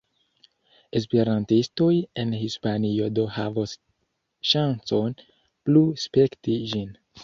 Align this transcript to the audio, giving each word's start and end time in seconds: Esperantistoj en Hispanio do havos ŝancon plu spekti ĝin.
Esperantistoj 0.99 1.91
en 2.23 2.33
Hispanio 2.39 3.13
do 3.21 3.29
havos 3.39 3.77
ŝancon 4.55 5.19
plu 5.21 5.89
spekti 6.09 6.63
ĝin. 6.75 6.95